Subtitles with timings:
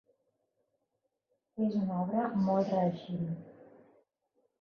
[1.65, 3.37] És una obra molt reeixida.